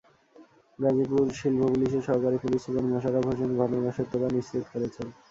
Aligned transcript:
গাজীপুর 0.79 1.25
শিল্প 1.39 1.61
পুলিশের 1.71 2.05
সহকারী 2.07 2.37
পুলিশ 2.43 2.59
সুপার 2.63 2.85
মোশাররফ 2.85 3.25
হোসেন 3.29 3.49
ঘটনার 3.59 3.95
সত্যতা 3.97 4.27
নিশ্চিত 4.35 4.63
করেছেন। 4.71 5.07